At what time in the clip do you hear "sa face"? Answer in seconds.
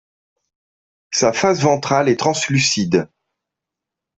1.11-1.61